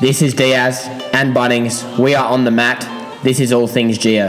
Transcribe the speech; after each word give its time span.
This 0.00 0.22
is 0.22 0.32
Diaz 0.32 0.86
and 1.12 1.34
Bunnings. 1.34 1.98
We 1.98 2.14
are 2.14 2.30
on 2.30 2.44
the 2.44 2.52
mat. 2.52 2.86
This 3.24 3.40
is 3.40 3.52
all 3.52 3.66
things 3.66 3.98
Geo. 3.98 4.28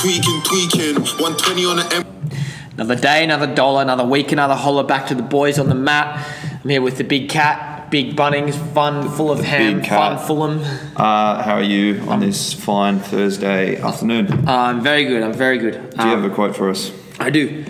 Tweaking, 0.00 0.40
tweaking, 0.44 0.94
120 0.94 1.64
on 1.66 1.76
the 1.76 1.94
M. 1.94 2.30
Another 2.72 2.96
day, 2.96 3.22
another 3.22 3.54
dollar, 3.54 3.82
another 3.82 4.06
week, 4.06 4.32
another 4.32 4.54
holler 4.54 4.82
back 4.82 5.08
to 5.08 5.14
the 5.14 5.22
boys 5.22 5.58
on 5.58 5.68
the 5.68 5.74
mat. 5.74 6.26
I'm 6.64 6.70
here 6.70 6.80
with 6.80 6.96
the 6.96 7.04
big 7.04 7.28
cat, 7.28 7.90
big 7.90 8.16
Bunnings, 8.16 8.54
fun, 8.72 9.06
full 9.10 9.30
of 9.30 9.40
ham, 9.40 9.80
fun 9.80 9.84
cat. 9.84 10.26
Fulham. 10.26 10.60
Uh, 10.96 11.42
how 11.42 11.56
are 11.56 11.62
you 11.62 12.00
on 12.08 12.20
this 12.20 12.54
fine 12.54 12.98
Thursday 13.00 13.76
afternoon? 13.76 14.32
Uh, 14.48 14.52
I'm 14.52 14.80
very 14.80 15.04
good. 15.04 15.22
I'm 15.22 15.34
very 15.34 15.58
good. 15.58 15.74
Do 15.90 16.02
you 16.02 16.16
have 16.16 16.24
a 16.24 16.30
quote 16.30 16.56
for 16.56 16.70
us? 16.70 16.92
I 17.20 17.28
do. 17.28 17.66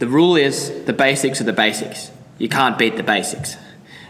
The 0.00 0.06
rule 0.06 0.36
is 0.36 0.84
the 0.84 0.92
basics 0.92 1.40
are 1.40 1.44
the 1.44 1.54
basics. 1.54 2.10
You 2.42 2.48
can't 2.48 2.76
beat 2.76 2.96
the 2.96 3.04
basics. 3.04 3.56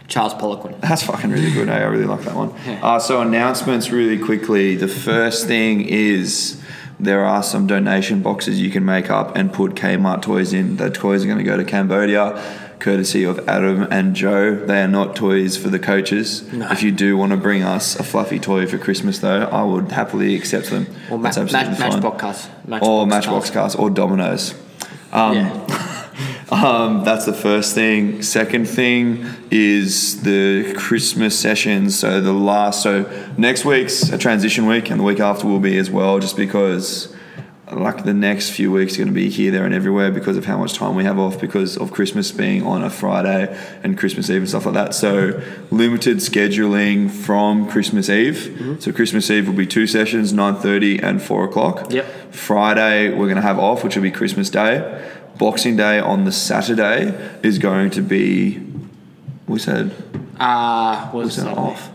Charles 0.07 0.33
Poliquin. 0.33 0.81
That's 0.81 1.03
fucking 1.03 1.29
really 1.31 1.51
good. 1.51 1.69
eh? 1.69 1.77
I 1.77 1.83
really 1.83 2.05
like 2.05 2.21
that 2.21 2.35
one. 2.35 2.51
Yeah. 2.65 2.79
Uh, 2.83 2.99
so 2.99 3.21
announcements 3.21 3.91
really 3.91 4.17
quickly. 4.17 4.75
The 4.75 4.87
first 4.87 5.45
thing 5.47 5.81
is 5.81 6.59
there 6.99 7.23
are 7.23 7.43
some 7.43 7.67
donation 7.67 8.21
boxes 8.23 8.59
you 8.59 8.71
can 8.71 8.83
make 8.85 9.09
up 9.11 9.35
and 9.37 9.53
put 9.53 9.75
Kmart 9.75 10.23
toys 10.23 10.51
in. 10.51 10.77
The 10.77 10.89
toys 10.89 11.23
are 11.23 11.27
going 11.27 11.37
to 11.37 11.43
go 11.43 11.57
to 11.57 11.63
Cambodia, 11.63 12.43
courtesy 12.79 13.23
of 13.23 13.47
Adam 13.47 13.83
and 13.91 14.15
Joe. 14.15 14.55
They 14.65 14.81
are 14.81 14.87
not 14.87 15.15
toys 15.15 15.55
for 15.55 15.69
the 15.69 15.79
coaches. 15.79 16.51
No. 16.51 16.69
If 16.71 16.81
you 16.83 16.91
do 16.91 17.15
want 17.15 17.31
to 17.31 17.37
bring 17.37 17.61
us 17.63 17.95
a 17.99 18.03
fluffy 18.03 18.39
toy 18.39 18.65
for 18.65 18.77
Christmas, 18.79 19.19
though, 19.19 19.43
I 19.43 19.63
would 19.63 19.91
happily 19.91 20.35
accept 20.35 20.71
them. 20.71 20.87
Or 21.11 21.17
ma- 21.19 21.23
That's 21.25 21.37
absolutely 21.37 21.69
match, 21.69 21.79
fine. 21.79 21.89
Matchbox 22.01 22.17
cars. 22.19 22.49
or 22.81 23.05
Matchbox 23.07 23.49
cars 23.51 23.75
or 23.75 23.89
Dominoes. 23.91 24.53
Um, 25.11 25.35
yeah. 25.35 25.79
Um, 26.53 27.03
that's 27.03 27.25
the 27.25 27.33
first 27.33 27.73
thing. 27.73 28.21
Second 28.21 28.69
thing 28.69 29.25
is 29.49 30.21
the 30.21 30.73
Christmas 30.77 31.37
sessions. 31.37 31.97
So 31.97 32.21
the 32.21 32.31
last, 32.31 32.83
so 32.83 33.09
next 33.37 33.65
week's 33.65 34.09
a 34.09 34.17
transition 34.19 34.67
week, 34.67 34.91
and 34.91 34.99
the 34.99 35.03
week 35.03 35.19
after 35.19 35.47
will 35.47 35.59
be 35.59 35.77
as 35.77 35.89
well, 35.89 36.19
just 36.19 36.37
because 36.37 37.13
like 37.71 38.03
the 38.03 38.13
next 38.13 38.51
few 38.51 38.71
weeks 38.71 38.93
are 38.93 38.97
going 38.97 39.07
to 39.07 39.13
be 39.13 39.29
here, 39.29 39.51
there, 39.51 39.65
and 39.65 39.73
everywhere 39.73 40.11
because 40.11 40.37
of 40.37 40.45
how 40.45 40.57
much 40.57 40.73
time 40.73 40.93
we 40.93 41.03
have 41.05 41.17
off 41.17 41.41
because 41.41 41.75
of 41.75 41.91
Christmas 41.91 42.31
being 42.31 42.61
on 42.61 42.83
a 42.83 42.89
Friday 42.89 43.57
and 43.81 43.97
Christmas 43.97 44.29
Eve 44.29 44.41
and 44.41 44.49
stuff 44.49 44.67
like 44.67 44.75
that. 44.75 44.93
So 44.93 45.41
limited 45.71 46.17
scheduling 46.17 47.09
from 47.09 47.67
Christmas 47.67 48.09
Eve. 48.09 48.77
So 48.79 48.91
Christmas 48.91 49.31
Eve 49.31 49.47
will 49.47 49.55
be 49.55 49.65
two 49.65 49.87
sessions, 49.87 50.31
nine 50.31 50.55
thirty 50.55 50.99
and 50.99 51.19
four 51.19 51.45
o'clock. 51.45 51.91
Yep. 51.91 52.05
Friday 52.31 53.09
we're 53.09 53.25
going 53.25 53.37
to 53.37 53.41
have 53.41 53.57
off, 53.57 53.83
which 53.83 53.95
will 53.95 54.03
be 54.03 54.11
Christmas 54.11 54.51
Day. 54.51 55.09
Boxing 55.43 55.75
Day 55.75 55.99
on 55.99 56.23
the 56.23 56.31
Saturday 56.31 57.13
is 57.43 57.59
going 57.59 57.89
to 57.89 58.01
be. 58.01 58.61
We 59.45 59.59
said 59.59 59.91
Uh, 60.39 61.09
was 61.11 61.35
that 61.35 61.57
off? 61.57 61.91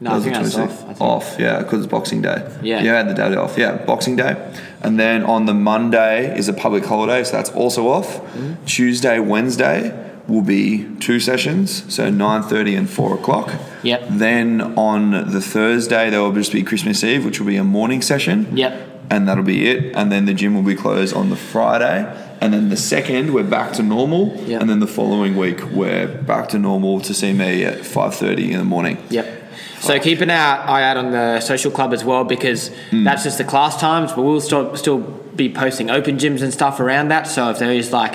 No, 0.00 0.12
I 0.14 0.20
think 0.20 0.34
that's 0.34 0.56
off. 0.56 0.84
I 0.84 0.86
think. 0.86 1.00
Off, 1.00 1.36
yeah, 1.40 1.58
because 1.58 1.80
it's 1.82 1.90
Boxing 1.90 2.22
Day. 2.22 2.38
Yeah. 2.62 2.80
Yeah, 2.84 2.92
I 2.92 2.96
had 2.98 3.08
the 3.08 3.14
day 3.14 3.34
off. 3.34 3.58
Yeah, 3.58 3.78
Boxing 3.84 4.14
Day. 4.14 4.36
And 4.80 4.96
then 4.96 5.24
on 5.24 5.46
the 5.46 5.54
Monday 5.54 6.38
is 6.38 6.48
a 6.48 6.52
public 6.52 6.84
holiday, 6.84 7.24
so 7.24 7.32
that's 7.32 7.50
also 7.50 7.88
off. 7.88 8.20
Mm-hmm. 8.20 8.64
Tuesday, 8.64 9.18
Wednesday 9.18 9.80
will 10.28 10.42
be 10.42 10.86
two 11.00 11.18
sessions, 11.18 11.92
so 11.92 12.12
9.30 12.12 12.78
and 12.78 12.88
4 12.88 13.14
o'clock. 13.16 13.50
Yep. 13.82 14.04
Then 14.08 14.60
on 14.78 15.32
the 15.32 15.40
Thursday, 15.40 16.10
there 16.10 16.20
will 16.22 16.32
just 16.32 16.52
be 16.52 16.62
Christmas 16.62 17.02
Eve, 17.02 17.24
which 17.24 17.40
will 17.40 17.48
be 17.48 17.56
a 17.56 17.64
morning 17.64 18.02
session. 18.02 18.56
Yep. 18.56 18.72
And 19.10 19.26
that'll 19.26 19.42
be 19.42 19.66
it. 19.68 19.96
And 19.96 20.12
then 20.12 20.26
the 20.26 20.34
gym 20.34 20.54
will 20.54 20.62
be 20.62 20.76
closed 20.76 21.12
on 21.16 21.30
the 21.30 21.36
Friday. 21.36 22.26
And 22.40 22.52
then 22.54 22.68
the 22.68 22.76
second, 22.76 23.34
we're 23.34 23.42
back 23.42 23.72
to 23.74 23.82
normal. 23.82 24.34
Yep. 24.46 24.60
And 24.60 24.70
then 24.70 24.80
the 24.80 24.86
following 24.86 25.36
week, 25.36 25.62
we're 25.72 26.06
back 26.06 26.48
to 26.50 26.58
normal 26.58 27.00
to 27.00 27.12
see 27.14 27.32
me 27.32 27.64
at 27.64 27.78
5.30 27.78 28.50
in 28.52 28.58
the 28.58 28.64
morning. 28.64 28.98
Yep. 29.10 29.34
So 29.80 29.98
keep 30.00 30.20
an 30.20 30.30
eye 30.30 30.82
out 30.82 30.96
on 30.96 31.10
the 31.12 31.40
social 31.40 31.70
club 31.70 31.92
as 31.92 32.04
well 32.04 32.24
because 32.24 32.70
Hmm. 32.90 33.04
that's 33.04 33.22
just 33.24 33.38
the 33.38 33.44
class 33.44 33.78
times, 33.80 34.12
but 34.12 34.22
we'll 34.22 34.40
still 34.40 34.76
still 34.76 34.98
be 34.98 35.48
posting 35.52 35.88
open 35.88 36.16
gyms 36.18 36.42
and 36.42 36.52
stuff 36.52 36.80
around 36.80 37.08
that. 37.08 37.26
So 37.28 37.50
if 37.50 37.58
there 37.60 37.72
is 37.72 37.92
like 37.92 38.14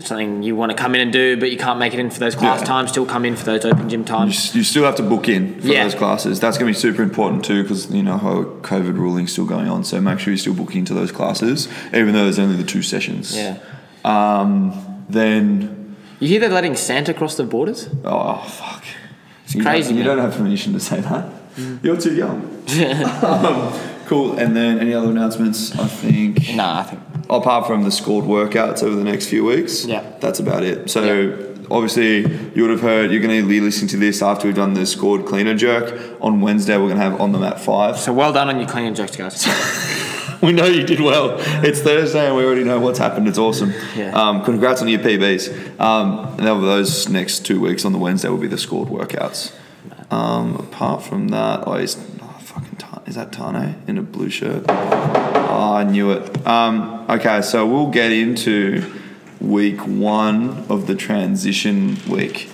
something 0.00 0.42
you 0.42 0.54
want 0.54 0.70
to 0.70 0.76
come 0.76 0.94
in 0.94 1.00
and 1.00 1.12
do, 1.12 1.36
but 1.36 1.50
you 1.50 1.58
can't 1.58 1.78
make 1.78 1.92
it 1.92 1.98
in 2.00 2.08
for 2.10 2.20
those 2.20 2.34
class 2.34 2.60
Yeah. 2.60 2.66
times, 2.66 2.90
still 2.90 3.04
come 3.06 3.24
in 3.24 3.34
for 3.36 3.44
those 3.44 3.64
open 3.64 3.88
gym 3.88 4.04
times. 4.04 4.36
s- 4.36 4.54
you 4.54 4.62
still 4.62 4.84
have 4.84 4.94
to 4.96 5.02
book 5.02 5.28
in 5.28 5.60
for 5.60 5.66
Yeah. 5.66 5.84
those 5.84 5.94
classes. 5.94 6.38
That's 6.38 6.56
going 6.56 6.72
to 6.72 6.76
be 6.78 6.80
super 6.80 7.02
important 7.02 7.44
too 7.44 7.62
because 7.62 7.90
you 7.90 8.02
know 8.02 8.16
how 8.16 8.44
COVID 8.62 8.96
ruling's 8.96 9.32
still 9.32 9.44
going 9.44 9.68
on. 9.68 9.82
So 9.84 10.00
make 10.00 10.20
sure 10.20 10.32
you 10.32 10.36
still 10.38 10.54
book 10.54 10.74
into 10.76 10.94
those 10.94 11.10
classes, 11.10 11.68
even 11.92 12.12
though 12.12 12.22
there's 12.24 12.38
only 12.38 12.56
the 12.56 12.62
two 12.64 12.82
sessions. 12.82 13.36
Yeah. 13.36 13.56
Um, 14.04 14.72
then 15.08 15.96
You 16.20 16.28
hear 16.28 16.40
they're 16.40 16.48
letting 16.48 16.76
Santa 16.76 17.12
cross 17.12 17.34
the 17.36 17.44
borders? 17.44 17.88
oh 18.04 18.36
fuck, 18.46 18.84
it's 19.44 19.54
crazy, 19.54 19.90
You 19.94 19.98
man. 20.04 20.06
don't 20.06 20.18
have 20.18 20.36
permission 20.36 20.72
to 20.74 20.80
say 20.80 21.00
that. 21.00 21.26
You're 21.82 21.96
too 21.96 22.14
young. 22.14 22.42
um, 23.24 23.72
cool. 24.06 24.38
And 24.38 24.54
then 24.54 24.78
any 24.78 24.94
other 24.94 25.10
announcements? 25.10 25.76
I 25.76 25.88
think. 25.88 26.54
No, 26.54 26.64
I 26.64 26.82
think. 26.84 27.00
Apart 27.30 27.66
from 27.66 27.84
the 27.84 27.90
scored 27.90 28.24
workouts 28.24 28.82
over 28.82 28.96
the 28.96 29.04
next 29.04 29.26
few 29.28 29.44
weeks, 29.44 29.84
Yeah. 29.84 30.02
that's 30.20 30.40
about 30.40 30.62
it. 30.62 30.88
So 30.90 31.54
obviously 31.70 32.20
you 32.54 32.62
would 32.62 32.70
have 32.70 32.80
heard 32.80 33.10
you're 33.10 33.20
going 33.20 33.42
to 33.42 33.46
be 33.46 33.60
listening 33.60 33.88
to 33.88 33.96
this 33.98 34.22
after 34.22 34.46
we've 34.48 34.56
done 34.56 34.72
the 34.74 34.86
scored 34.86 35.26
clean 35.26 35.46
and 35.46 35.58
jerk. 35.58 36.00
On 36.22 36.40
Wednesday 36.40 36.76
we're 36.78 36.84
going 36.88 36.96
to 36.96 37.02
have 37.02 37.20
on 37.20 37.32
the 37.32 37.38
mat 37.38 37.60
five. 37.60 37.98
So 37.98 38.12
well 38.14 38.32
done 38.32 38.48
on 38.48 38.58
your 38.58 38.68
clean 38.68 38.86
and 38.86 38.96
jerks, 38.96 39.16
guys. 39.16 39.46
We 40.40 40.52
know 40.52 40.66
you 40.66 40.84
did 40.84 41.00
well. 41.00 41.34
It's 41.64 41.80
Thursday 41.80 42.24
and 42.28 42.36
we 42.36 42.44
already 42.44 42.62
know 42.62 42.78
what's 42.78 43.00
happened. 43.00 43.26
It's 43.26 43.38
awesome. 43.38 43.72
Yeah. 43.96 44.12
Um, 44.12 44.44
congrats 44.44 44.80
on 44.80 44.86
your 44.86 45.00
PBs. 45.00 45.80
Um, 45.80 46.28
and 46.38 46.46
then 46.46 46.60
those 46.60 47.08
next 47.08 47.44
two 47.44 47.60
weeks 47.60 47.84
on 47.84 47.90
the 47.90 47.98
Wednesday 47.98 48.28
will 48.28 48.38
be 48.38 48.46
the 48.46 48.56
scored 48.56 48.88
workouts. 48.88 49.52
Um, 50.12 50.54
apart 50.54 51.02
from 51.02 51.28
that, 51.30 51.64
oh, 51.66 51.74
is, 51.74 51.96
oh, 52.22 52.38
fucking 52.40 52.78
is 53.06 53.16
that 53.16 53.32
Tane 53.32 53.82
in 53.88 53.98
a 53.98 54.02
blue 54.02 54.30
shirt? 54.30 54.64
Oh, 55.58 55.72
I 55.74 55.82
knew 55.82 56.12
it. 56.12 56.46
Um, 56.46 57.04
okay, 57.10 57.42
so 57.42 57.66
we'll 57.66 57.90
get 57.90 58.12
into 58.12 58.84
week 59.40 59.80
one 59.86 60.64
of 60.68 60.86
the 60.86 60.94
transition 60.94 61.98
week. 62.08 62.48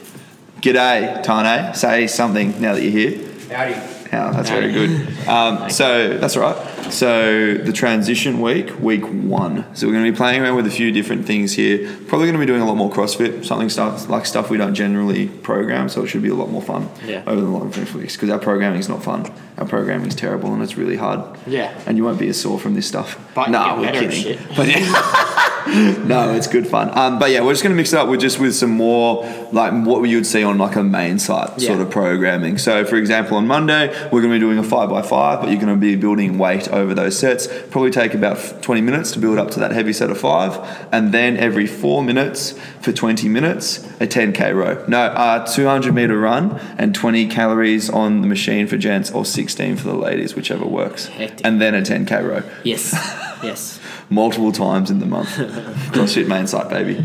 G'day, 0.62 1.22
Tane. 1.22 1.74
Say 1.74 2.06
something 2.06 2.58
now 2.62 2.72
that 2.72 2.82
you're 2.82 2.90
here. 2.92 3.28
Howdy. 3.54 3.72
Yeah, 4.12 4.30
that's 4.30 4.48
very 4.48 4.72
good. 4.72 5.08
Um, 5.28 5.70
so 5.70 6.18
that's 6.18 6.36
all 6.36 6.42
right. 6.42 6.92
So 6.92 7.54
the 7.54 7.72
transition 7.72 8.40
week, 8.42 8.78
week 8.78 9.02
one. 9.04 9.74
So 9.74 9.86
we're 9.86 9.94
going 9.94 10.04
to 10.04 10.12
be 10.12 10.16
playing 10.16 10.42
around 10.42 10.54
with 10.56 10.66
a 10.66 10.70
few 10.70 10.92
different 10.92 11.26
things 11.26 11.54
here. 11.54 11.78
Probably 12.08 12.26
going 12.26 12.34
to 12.34 12.38
be 12.38 12.44
doing 12.46 12.60
a 12.60 12.66
lot 12.66 12.76
more 12.76 12.90
CrossFit, 12.90 13.44
something 13.44 13.70
stuff 13.70 14.08
like 14.10 14.26
stuff 14.26 14.50
we 14.50 14.58
don't 14.58 14.74
generally 14.74 15.28
program. 15.28 15.88
So 15.88 16.04
it 16.04 16.08
should 16.08 16.22
be 16.22 16.28
a 16.28 16.34
lot 16.34 16.50
more 16.50 16.60
fun 16.60 16.90
Yeah. 17.06 17.22
over 17.26 17.40
the 17.40 17.46
long 17.46 17.70
next 17.70 17.94
weeks 17.94 18.16
because 18.16 18.28
our 18.28 18.38
programming 18.38 18.80
is 18.80 18.88
not 18.90 19.02
fun. 19.02 19.32
Our 19.56 19.66
programming 19.66 20.08
is 20.08 20.16
terrible 20.16 20.52
and 20.52 20.62
it's 20.62 20.76
really 20.76 20.96
hard. 20.96 21.38
Yeah. 21.46 21.80
And 21.86 21.96
you 21.96 22.04
won't 22.04 22.18
be 22.18 22.28
as 22.28 22.40
sore 22.40 22.58
from 22.58 22.74
this 22.74 22.88
stuff. 22.88 23.18
But 23.34 23.50
no, 23.50 23.76
we're 23.80 23.92
kidding. 23.92 24.38
But 24.56 24.66
no, 26.06 26.34
it's 26.34 26.48
good 26.48 26.66
fun. 26.66 26.90
Um, 26.96 27.18
but 27.18 27.30
yeah, 27.30 27.40
we're 27.42 27.52
just 27.52 27.62
going 27.62 27.72
to 27.72 27.76
mix 27.76 27.92
it 27.92 27.98
up 27.98 28.08
with 28.08 28.20
just 28.20 28.40
with 28.40 28.54
some 28.54 28.70
more 28.70 29.24
like 29.52 29.72
what 29.86 30.02
you 30.08 30.16
would 30.16 30.26
see 30.26 30.42
on 30.42 30.58
like 30.58 30.74
a 30.74 30.82
main 30.82 31.18
site 31.18 31.60
sort 31.60 31.80
of 31.80 31.90
programming. 31.90 32.58
So, 32.58 32.84
for 32.84 32.96
example, 32.96 33.36
on 33.36 33.46
Monday 33.46 33.88
we're 34.10 34.20
going 34.20 34.32
to 34.32 34.36
be 34.36 34.40
doing 34.40 34.58
a 34.58 34.64
five 34.64 34.90
by 34.90 35.02
five, 35.02 35.40
but 35.40 35.50
you're 35.50 35.60
going 35.60 35.72
to 35.72 35.80
be 35.80 35.94
building 35.94 36.36
weight 36.36 36.68
over 36.68 36.92
those 36.92 37.16
sets. 37.16 37.46
Probably 37.70 37.90
take 37.90 38.14
about 38.14 38.60
20 38.62 38.80
minutes 38.80 39.12
to 39.12 39.20
build 39.20 39.38
up 39.38 39.52
to 39.52 39.60
that 39.60 39.70
heavy 39.70 39.92
set 39.92 40.10
of 40.10 40.18
five, 40.18 40.58
and 40.90 41.12
then 41.12 41.36
every 41.36 41.66
four 41.66 42.02
minutes 42.02 42.58
for 42.80 42.92
20 42.92 43.28
minutes 43.28 43.84
a 44.00 44.06
10k 44.06 44.54
row. 44.54 44.84
No, 44.88 45.00
uh, 45.00 45.46
200 45.46 45.94
meter 45.94 46.18
run 46.18 46.60
and 46.76 46.94
20 46.94 47.28
calories 47.28 47.88
on 47.88 48.20
the 48.20 48.26
machine 48.26 48.66
for 48.66 48.76
gents, 48.76 49.10
or 49.10 49.24
16 49.44 49.76
for 49.76 49.88
the 49.88 49.94
ladies, 49.94 50.34
whichever 50.34 50.64
works. 50.64 51.04
Hectic. 51.06 51.46
And 51.46 51.60
then 51.60 51.74
a 51.74 51.82
10k 51.82 52.26
row 52.26 52.42
Yes. 52.62 52.92
yes. 53.42 53.78
multiple 54.08 54.52
times 54.52 54.90
in 54.90 55.00
the 55.00 55.06
month. 55.06 55.28
CrossFit 55.92 56.26
main 56.26 56.46
site, 56.46 56.70
baby. 56.70 57.04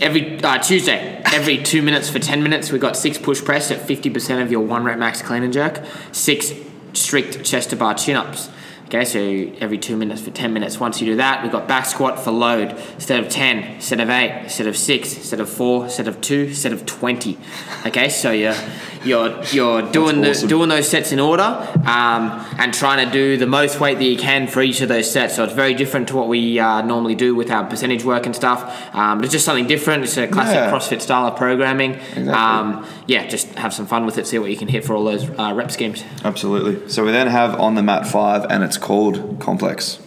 Every 0.00 0.42
uh, 0.42 0.56
Tuesday, 0.58 1.20
every 1.26 1.58
two 1.62 1.82
minutes 1.82 2.08
for 2.08 2.18
10 2.18 2.42
minutes, 2.42 2.72
we've 2.72 2.80
got 2.80 2.96
six 2.96 3.18
push 3.18 3.44
press 3.44 3.70
at 3.70 3.86
50% 3.86 4.42
of 4.42 4.50
your 4.50 4.62
one 4.62 4.84
rep 4.84 4.98
max 4.98 5.20
clean 5.20 5.42
and 5.42 5.52
jerk, 5.52 5.82
six 6.12 6.50
strict 6.94 7.44
chest 7.44 7.68
to 7.70 7.76
bar 7.76 7.92
chin 7.94 8.16
ups. 8.16 8.48
Okay, 8.92 9.04
so 9.04 9.20
every 9.60 9.78
two 9.78 9.96
minutes 9.96 10.20
for 10.22 10.32
10 10.32 10.52
minutes. 10.52 10.80
Once 10.80 11.00
you 11.00 11.06
do 11.06 11.16
that, 11.18 11.44
we've 11.44 11.52
got 11.52 11.68
back 11.68 11.86
squat 11.86 12.18
for 12.18 12.32
load. 12.32 12.72
Instead 12.94 13.20
of 13.24 13.30
10, 13.30 13.58
instead 13.74 14.00
of 14.00 14.10
8, 14.10 14.42
instead 14.42 14.66
of 14.66 14.76
6, 14.76 15.16
instead 15.16 15.38
of 15.38 15.48
4, 15.48 15.84
instead 15.84 16.08
of 16.08 16.20
2, 16.20 16.46
instead 16.48 16.72
of 16.72 16.84
20. 16.86 17.38
Okay, 17.86 18.08
so 18.08 18.32
you're, 18.32 18.56
you're, 19.04 19.44
you're 19.44 19.82
doing, 19.92 20.22
That's 20.22 20.42
the, 20.42 20.48
doing 20.48 20.68
those 20.70 20.88
sets 20.88 21.12
in 21.12 21.20
order 21.20 21.44
um, 21.86 22.44
and 22.58 22.74
trying 22.74 23.06
to 23.06 23.12
do 23.12 23.36
the 23.36 23.46
most 23.46 23.78
weight 23.78 23.98
that 23.98 24.04
you 24.04 24.16
can 24.16 24.48
for 24.48 24.60
each 24.60 24.80
of 24.80 24.88
those 24.88 25.08
sets. 25.08 25.36
So 25.36 25.44
it's 25.44 25.52
very 25.52 25.74
different 25.74 26.08
to 26.08 26.16
what 26.16 26.26
we 26.26 26.58
uh, 26.58 26.82
normally 26.82 27.14
do 27.14 27.36
with 27.36 27.52
our 27.52 27.64
percentage 27.64 28.02
work 28.02 28.26
and 28.26 28.34
stuff. 28.34 28.92
Um, 28.92 29.18
but 29.18 29.24
it's 29.24 29.32
just 29.32 29.44
something 29.44 29.68
different. 29.68 30.02
It's 30.02 30.16
a 30.16 30.26
classic 30.26 30.56
Yeah. 30.56 30.72
CrossFit 30.72 31.00
style 31.00 31.28
of 31.28 31.36
programming. 31.36 31.92
Exactly. 31.92 32.32
Um, 32.32 32.84
yeah, 33.06 33.28
just 33.28 33.50
have 33.54 33.72
some 33.72 33.86
fun 33.86 34.04
with 34.04 34.18
it. 34.18 34.26
See 34.26 34.40
what 34.40 34.50
you 34.50 34.56
can 34.56 34.66
hit 34.66 34.84
for 34.84 34.96
all 34.96 35.04
those 35.04 35.30
uh, 35.30 35.52
rep 35.54 35.70
schemes. 35.70 36.02
Absolutely. 36.24 36.88
So 36.88 37.04
we 37.04 37.12
then 37.12 37.28
have 37.28 37.54
on 37.60 37.76
the 37.76 37.82
mat 37.84 38.04
five, 38.04 38.46
and 38.50 38.64
it's 38.64 38.79
called 38.80 39.38
complex. 39.38 39.98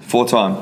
Four 0.00 0.26
time, 0.26 0.56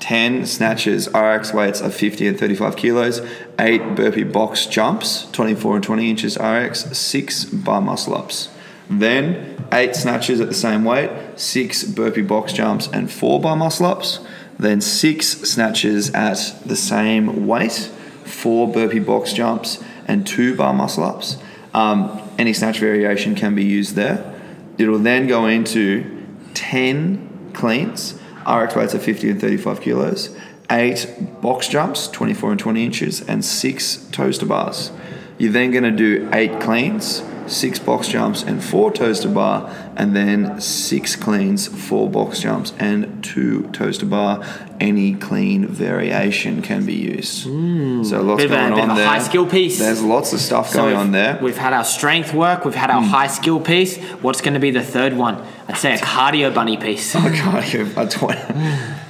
10 0.00 0.46
snatches, 0.46 1.08
RX 1.14 1.52
weights 1.52 1.80
of 1.80 1.94
50 1.94 2.26
and 2.26 2.38
35 2.38 2.76
kilos, 2.76 3.20
8 3.58 3.94
burpee 3.94 4.24
box 4.24 4.66
jumps, 4.66 5.30
24 5.32 5.76
and 5.76 5.84
20 5.84 6.10
inches 6.10 6.36
RX, 6.38 6.96
6 6.96 7.44
bar 7.46 7.80
muscle 7.80 8.14
ups. 8.14 8.48
Then 8.88 9.64
8 9.72 9.94
snatches 9.94 10.40
at 10.40 10.48
the 10.48 10.54
same 10.54 10.84
weight, 10.84 11.10
6 11.36 11.84
burpee 11.84 12.22
box 12.22 12.52
jumps, 12.52 12.88
and 12.88 13.10
4 13.10 13.40
bar 13.40 13.56
muscle 13.56 13.86
ups. 13.86 14.20
Then 14.58 14.80
6 14.80 15.26
snatches 15.26 16.10
at 16.10 16.54
the 16.66 16.76
same 16.76 17.46
weight, 17.46 17.90
4 18.24 18.72
burpee 18.72 18.98
box 18.98 19.32
jumps, 19.32 19.82
and 20.06 20.26
2 20.26 20.56
bar 20.56 20.72
muscle 20.74 21.04
ups. 21.04 21.36
Um, 21.72 22.20
any 22.38 22.52
snatch 22.52 22.80
variation 22.80 23.34
can 23.34 23.54
be 23.54 23.64
used 23.64 23.94
there. 23.94 24.34
It'll 24.76 24.98
then 24.98 25.26
go 25.26 25.46
into 25.46 26.19
10 26.54 27.52
cleans, 27.54 28.14
RX 28.46 28.74
weights 28.74 28.94
of 28.94 29.02
50 29.02 29.30
and 29.30 29.40
35 29.40 29.80
kilos, 29.80 30.36
8 30.70 31.40
box 31.40 31.68
jumps, 31.68 32.08
24 32.08 32.52
and 32.52 32.60
20 32.60 32.84
inches, 32.84 33.20
and 33.22 33.44
6 33.44 33.96
toes 34.12 34.38
to 34.38 34.46
bars. 34.46 34.92
You're 35.38 35.52
then 35.52 35.70
going 35.70 35.84
to 35.84 35.90
do 35.90 36.28
8 36.32 36.60
cleans, 36.60 37.22
6 37.50 37.78
box 37.80 38.08
jumps, 38.08 38.42
and 38.42 38.62
4 38.62 38.92
toes 38.92 39.20
to 39.20 39.28
bar, 39.28 39.68
and 39.96 40.14
then 40.14 40.60
6 40.60 41.16
cleans, 41.16 41.66
4 41.66 42.08
box 42.08 42.40
jumps, 42.40 42.72
and 42.78 43.22
2 43.24 43.70
toes 43.72 43.98
to 43.98 44.06
bar. 44.06 44.44
Any 44.80 45.14
clean 45.14 45.66
variation 45.66 46.62
can 46.62 46.86
be 46.86 46.94
used. 46.94 47.44
Hmm. 47.46 48.02
so 48.02 48.22
lots. 48.22 48.42
Bit 48.42 48.46
of 48.46 48.52
a- 48.52 48.54
going 48.54 48.72
of 48.72 48.78
on 48.78 48.90
a 48.90 48.94
there. 48.94 49.06
high 49.06 49.18
skill 49.18 49.46
piece. 49.46 49.78
There's 49.78 50.02
lots 50.02 50.32
of 50.32 50.40
stuff 50.40 50.70
So 50.70 50.82
going 50.82 50.96
on 50.96 51.12
there. 51.12 51.38
We've 51.42 51.58
had 51.58 51.72
our 51.72 51.84
strength 51.84 52.32
work. 52.32 52.64
We've 52.64 52.74
had 52.74 52.90
our 52.90 53.02
hmm. 53.02 53.08
high 53.08 53.26
skill 53.26 53.60
piece. 53.60 53.98
What's 54.22 54.40
going 54.40 54.54
to 54.54 54.60
be 54.60 54.70
the 54.70 54.82
third 54.82 55.12
one? 55.14 55.44
I'd 55.68 55.76
say 55.76 55.94
a 55.94 55.98
cardio 55.98 56.54
bunny 56.54 56.76
piece. 56.76 57.12
Can't 57.12 57.70
give 57.72 57.98
a 57.98 58.06
20, 58.08 58.38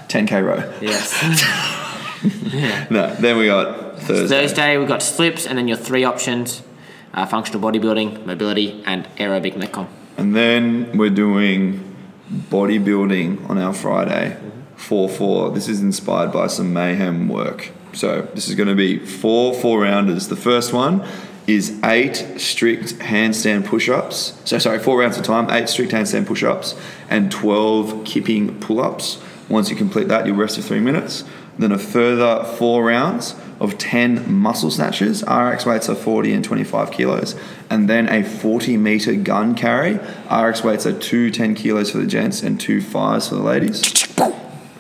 10k 0.08 0.44
row. 0.44 0.72
yes. 0.81 1.76
No, 2.90 3.14
then 3.14 3.38
we 3.38 3.46
got 3.46 3.98
Thursday. 4.00 4.28
Thursday 4.42 4.76
we've 4.76 4.88
got 4.88 5.02
slips, 5.02 5.46
and 5.46 5.56
then 5.56 5.69
your 5.69 5.78
three 5.78 6.04
options: 6.04 6.62
uh, 7.15 7.27
functional 7.27 7.61
bodybuilding, 7.61 8.27
mobility, 8.27 8.83
and 8.87 9.07
aerobic 9.17 9.55
metcon. 9.55 9.89
And 10.17 10.35
then 10.35 10.97
we're 10.97 11.11
doing 11.11 11.97
bodybuilding 12.31 13.49
on 13.49 13.59
our 13.59 13.73
Friday, 13.73 14.37
4 14.77 15.09
4. 15.09 15.51
This 15.51 15.69
is 15.69 15.81
inspired 15.81 16.33
by 16.33 16.47
some 16.47 16.73
mayhem 16.73 17.29
work. 17.29 17.73
So 17.93 18.23
this 18.35 18.49
is 18.49 18.55
going 18.55 18.69
to 18.69 18.75
be 18.75 18.99
four 18.99 19.55
four 19.55 19.83
rounders. 19.83 20.29
The 20.29 20.37
first 20.37 20.73
one 20.73 21.07
is 21.47 21.81
eight 21.85 22.17
strict 22.37 22.99
handstand 22.99 23.67
push 23.67 23.89
ups. 23.89 24.41
So, 24.45 24.59
sorry, 24.59 24.79
four 24.79 25.01
rounds 25.01 25.19
of 25.19 25.25
time, 25.25 25.51
eight 25.51 25.69
strict 25.69 25.93
handstand 25.93 26.27
push 26.27 26.45
ups, 26.45 26.75
and 27.09 27.33
12 27.33 28.05
kipping 28.05 28.61
pull 28.61 28.81
ups. 28.81 29.21
Once 29.49 29.69
you 29.71 29.77
complete 29.77 30.09
that, 30.09 30.27
you'll 30.27 30.37
rest 30.37 30.57
for 30.57 30.62
three 30.62 30.81
minutes. 30.81 31.25
Then 31.59 31.73
a 31.73 31.79
further 31.79 32.45
four 32.45 32.85
rounds 32.85 33.35
of 33.61 33.77
10 33.77 34.33
muscle 34.33 34.71
snatches, 34.71 35.23
RX 35.23 35.67
weights 35.67 35.89
are 35.89 35.95
40 35.95 36.33
and 36.33 36.45
25 36.45 36.91
kilos, 36.91 37.37
and 37.69 37.89
then 37.89 38.09
a 38.09 38.25
40 38.25 38.77
meter 38.79 39.15
gun 39.15 39.55
carry. 39.55 40.01
RX 40.31 40.65
weights 40.65 40.87
are 40.87 40.99
two 40.99 41.31
10 41.31 41.55
kilos 41.55 41.91
for 41.91 41.99
the 41.99 42.07
gents 42.07 42.43
and 42.43 42.59
two 42.59 42.81
fives 42.81 43.29
for 43.29 43.35
the 43.35 43.43
ladies. 43.43 43.83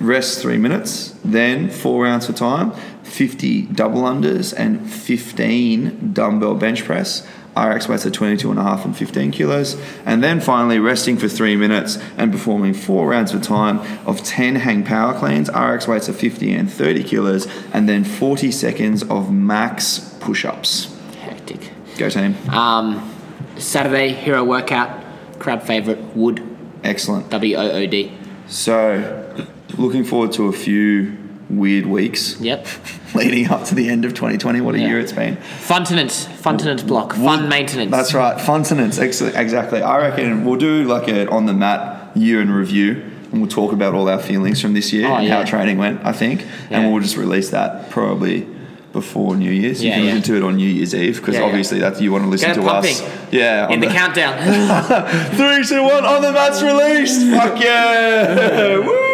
Rest 0.00 0.40
three 0.40 0.56
minutes, 0.56 1.14
then 1.22 1.68
four 1.68 2.04
rounds 2.04 2.26
for 2.26 2.32
time, 2.32 2.72
50 3.02 3.62
double 3.62 4.02
unders 4.02 4.54
and 4.56 4.90
15 4.90 6.12
dumbbell 6.14 6.54
bench 6.54 6.84
press. 6.84 7.26
RX 7.60 7.88
weights 7.88 8.06
are 8.06 8.10
22 8.10 8.50
and 8.50 8.58
a 8.58 8.62
half 8.62 8.84
and 8.84 8.96
15 8.96 9.30
kilos. 9.30 9.80
And 10.06 10.22
then 10.22 10.40
finally 10.40 10.78
resting 10.78 11.16
for 11.16 11.28
three 11.28 11.56
minutes 11.56 11.98
and 12.16 12.32
performing 12.32 12.74
four 12.74 13.08
rounds 13.08 13.32
for 13.32 13.40
time 13.40 13.80
of 14.06 14.22
10 14.22 14.56
hang 14.56 14.84
power 14.84 15.18
cleans. 15.18 15.50
RX 15.50 15.86
weights 15.86 16.08
are 16.08 16.12
50 16.14 16.52
and 16.54 16.72
30 16.72 17.04
kilos. 17.04 17.46
And 17.72 17.88
then 17.88 18.04
40 18.04 18.50
seconds 18.50 19.02
of 19.02 19.32
max 19.32 20.16
push 20.20 20.44
ups. 20.44 20.96
Hectic. 21.20 21.70
Go 21.98 22.08
team. 22.08 22.36
Um, 22.48 23.14
Saturday 23.58 24.12
hero 24.12 24.42
workout. 24.44 25.04
crab 25.38 25.62
favorite 25.62 25.98
Wood. 26.16 26.42
Excellent. 26.82 27.28
W 27.30 27.56
O 27.56 27.70
O 27.70 27.86
D. 27.86 28.16
So, 28.46 29.46
looking 29.76 30.04
forward 30.04 30.32
to 30.32 30.46
a 30.46 30.52
few 30.52 31.19
weird 31.50 31.86
weeks 31.86 32.40
Yep. 32.40 32.66
leading 33.14 33.50
up 33.50 33.64
to 33.64 33.74
the 33.74 33.88
end 33.88 34.04
of 34.04 34.14
2020. 34.14 34.60
What 34.60 34.74
a 34.74 34.78
Yeah. 34.78 34.86
year 34.88 35.00
it's 35.00 35.12
been. 35.12 35.36
Funtenance. 35.36 36.26
Funtenance 36.26 36.82
block. 36.82 37.14
Fun 37.14 37.48
maintenance. 37.48 37.90
That's 37.90 38.14
right, 38.14 38.40
funtenance. 38.40 38.98
Ex- 38.98 39.20
Exactly. 39.20 39.82
I 39.82 39.98
reckon 39.98 40.44
we'll 40.44 40.56
do 40.58 40.84
like 40.84 41.08
a 41.08 41.28
on 41.28 41.46
the 41.46 41.52
mat 41.54 42.10
year 42.14 42.40
in 42.40 42.50
review, 42.50 43.02
and 43.32 43.40
we'll 43.40 43.50
talk 43.50 43.72
about 43.72 43.94
all 43.94 44.08
our 44.08 44.18
feelings 44.18 44.60
from 44.60 44.74
this 44.74 44.92
year 44.92 45.08
Oh, 45.08 45.14
and 45.16 45.26
yeah. 45.26 45.36
how 45.36 45.44
training 45.44 45.78
went. 45.78 46.00
I 46.04 46.12
think, 46.12 46.44
Yeah. 46.70 46.80
and 46.80 46.92
we'll 46.92 47.02
just 47.02 47.16
release 47.16 47.50
that 47.50 47.90
probably 47.90 48.46
before 48.92 49.36
New 49.36 49.50
Year's. 49.52 49.82
You 49.82 49.90
Yeah, 49.90 49.94
can 49.96 50.04
yeah. 50.04 50.14
listen 50.14 50.32
to 50.34 50.36
it 50.38 50.42
on 50.44 50.56
New 50.56 50.68
Year's 50.68 50.94
Eve 50.96 51.16
because 51.16 51.36
Yeah, 51.36 51.42
obviously 51.42 51.78
that's 51.78 52.00
you 52.00 52.10
want 52.10 52.24
to 52.24 52.30
listen 52.30 52.48
Get 52.54 52.60
to 52.60 52.66
us. 52.68 53.02
Yeah. 53.30 53.68
In 53.68 53.78
the 53.80 53.86
countdown. 53.86 54.34
Three, 55.36 55.64
two, 55.64 55.82
one. 55.84 56.04
On 56.04 56.20
the 56.22 56.32
mat's 56.32 56.60
released. 56.62 57.22
Fuck 57.30 57.62
yeah! 57.62 58.76
Woo! 58.86 59.09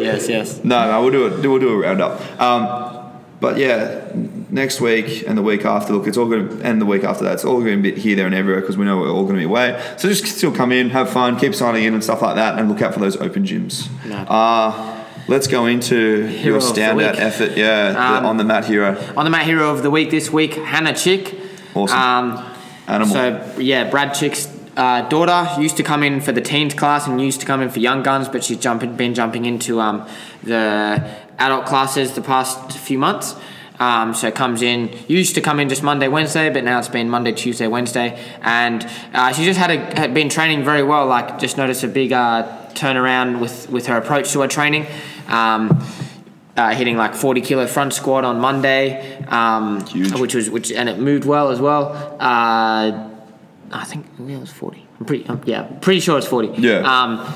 Yes, 0.00 0.28
yes. 0.28 0.64
No, 0.64 0.90
no, 0.90 1.02
we'll 1.02 1.10
do 1.12 1.26
it. 1.26 1.46
We'll 1.46 1.58
do 1.58 1.70
a 1.70 1.78
roundup. 1.78 2.40
Um, 2.40 2.96
but 3.40 3.56
yeah, 3.56 4.12
next 4.50 4.80
week 4.80 5.24
and 5.26 5.36
the 5.38 5.42
week 5.42 5.64
after, 5.64 5.94
look, 5.94 6.06
it's 6.06 6.18
all 6.18 6.26
going 6.26 6.48
to, 6.48 6.62
and 6.62 6.80
the 6.80 6.86
week 6.86 7.04
after 7.04 7.24
that, 7.24 7.34
it's 7.34 7.44
all 7.44 7.60
going 7.60 7.82
to 7.82 7.92
be 7.92 7.98
here, 7.98 8.14
there, 8.14 8.26
and 8.26 8.34
everywhere 8.34 8.60
because 8.60 8.76
we 8.76 8.84
know 8.84 8.98
we're 8.98 9.10
all 9.10 9.22
going 9.22 9.36
to 9.36 9.40
be 9.40 9.44
away. 9.44 9.80
So 9.96 10.08
just 10.08 10.26
still 10.26 10.52
come 10.52 10.72
in, 10.72 10.90
have 10.90 11.08
fun, 11.08 11.38
keep 11.38 11.54
signing 11.54 11.84
in 11.84 11.94
and 11.94 12.04
stuff 12.04 12.20
like 12.20 12.34
that, 12.36 12.58
and 12.58 12.68
look 12.68 12.82
out 12.82 12.92
for 12.92 13.00
those 13.00 13.16
open 13.16 13.44
gyms. 13.44 13.88
Mad. 14.04 14.26
Uh, 14.28 15.04
let's 15.26 15.46
go 15.46 15.64
into 15.66 16.26
Hero 16.26 16.58
your 16.58 16.60
the 16.60 16.80
standout 16.80 17.16
effort. 17.18 17.56
Yeah, 17.56 17.92
the 17.92 18.02
Um, 18.18 18.26
on 18.26 18.36
the 18.36 18.44
mat 18.44 18.66
hero. 18.66 19.02
On 19.16 19.24
the 19.24 19.30
mat 19.30 19.46
hero 19.46 19.70
of 19.70 19.82
the 19.82 19.90
week 19.90 20.10
this 20.10 20.30
week, 20.30 20.54
Hannah 20.54 20.94
Chick. 20.94 21.34
Awesome. 21.74 21.98
Um, 21.98 22.46
Animal. 22.86 23.14
So 23.14 23.54
yeah, 23.58 23.88
Brad 23.88 24.12
Chick's 24.14 24.46
uh, 24.80 25.06
daughter 25.10 25.60
used 25.60 25.76
to 25.76 25.82
come 25.82 26.02
in 26.02 26.22
for 26.22 26.32
the 26.32 26.40
teens 26.40 26.72
class 26.72 27.06
and 27.06 27.20
used 27.20 27.38
to 27.40 27.46
come 27.46 27.60
in 27.60 27.68
for 27.68 27.80
young 27.80 28.02
guns, 28.02 28.30
but 28.30 28.42
she's 28.42 28.56
jumping, 28.56 28.96
been 28.96 29.12
jumping 29.12 29.44
into 29.44 29.78
um, 29.78 30.08
the 30.42 31.14
adult 31.38 31.66
classes 31.66 32.14
the 32.14 32.22
past 32.22 32.78
few 32.78 32.98
months. 32.98 33.36
Um, 33.78 34.14
so 34.14 34.30
comes 34.30 34.62
in, 34.62 34.90
used 35.06 35.34
to 35.34 35.42
come 35.42 35.60
in 35.60 35.68
just 35.68 35.82
Monday, 35.82 36.08
Wednesday, 36.08 36.48
but 36.48 36.64
now 36.64 36.78
it's 36.78 36.88
been 36.88 37.10
Monday, 37.10 37.32
Tuesday, 37.32 37.66
Wednesday, 37.66 38.18
and 38.40 38.86
uh, 39.12 39.32
she 39.32 39.44
just 39.44 39.58
had, 39.58 39.70
a, 39.70 39.78
had 39.98 40.14
been 40.14 40.30
training 40.30 40.64
very 40.64 40.82
well. 40.82 41.06
Like 41.06 41.38
just 41.38 41.58
noticed 41.58 41.82
a 41.84 41.88
big 41.88 42.12
uh, 42.12 42.46
turnaround 42.72 43.40
with 43.40 43.70
with 43.70 43.86
her 43.86 43.96
approach 43.96 44.32
to 44.32 44.40
her 44.40 44.48
training. 44.48 44.86
Um, 45.28 45.82
uh, 46.56 46.74
hitting 46.74 46.96
like 46.96 47.14
40 47.14 47.40
kilo 47.40 47.66
front 47.66 47.94
squat 47.94 48.24
on 48.24 48.38
Monday, 48.38 49.24
um, 49.28 49.80
which 50.20 50.34
was 50.34 50.50
which, 50.50 50.70
and 50.72 50.88
it 50.88 50.98
moved 50.98 51.24
well 51.24 51.50
as 51.50 51.58
well. 51.58 52.16
Uh, 52.20 53.09
I 53.72 53.84
think 53.84 54.06
yeah, 54.18 54.36
it 54.36 54.40
was 54.40 54.50
40. 54.52 54.86
I'm 54.98 55.06
pretty 55.06 55.26
um, 55.26 55.40
yeah, 55.44 55.62
pretty 55.80 56.00
sure 56.00 56.18
it's 56.18 56.26
40. 56.26 56.60
Yeah. 56.60 56.78
Um, 56.80 57.26